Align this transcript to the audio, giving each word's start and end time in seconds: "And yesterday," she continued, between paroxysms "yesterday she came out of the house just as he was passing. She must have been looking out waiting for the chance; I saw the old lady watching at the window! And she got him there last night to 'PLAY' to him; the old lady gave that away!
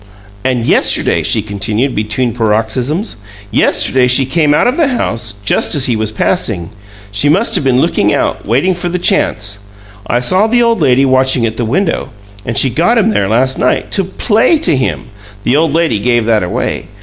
"And 0.43 0.65
yesterday," 0.65 1.21
she 1.21 1.43
continued, 1.43 1.93
between 1.93 2.33
paroxysms 2.33 3.17
"yesterday 3.51 4.07
she 4.07 4.25
came 4.25 4.51
out 4.51 4.65
of 4.65 4.75
the 4.75 4.87
house 4.87 5.35
just 5.45 5.75
as 5.75 5.85
he 5.85 5.95
was 5.95 6.11
passing. 6.11 6.71
She 7.11 7.29
must 7.29 7.53
have 7.53 7.63
been 7.63 7.79
looking 7.79 8.11
out 8.11 8.47
waiting 8.47 8.73
for 8.73 8.89
the 8.89 8.97
chance; 8.97 9.65
I 10.07 10.19
saw 10.19 10.47
the 10.47 10.63
old 10.63 10.81
lady 10.81 11.05
watching 11.05 11.45
at 11.45 11.55
the 11.57 11.65
window! 11.65 12.09
And 12.43 12.57
she 12.57 12.71
got 12.71 12.97
him 12.97 13.11
there 13.11 13.29
last 13.29 13.59
night 13.59 13.91
to 13.91 14.03
'PLAY' 14.03 14.57
to 14.63 14.75
him; 14.75 15.03
the 15.43 15.55
old 15.55 15.71
lady 15.71 15.99
gave 15.99 16.25
that 16.25 16.41
away! 16.41 16.85